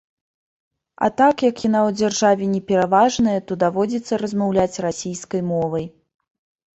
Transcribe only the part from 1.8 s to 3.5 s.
ў дзяржаве не пераважная,